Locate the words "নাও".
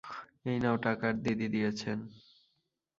0.63-0.77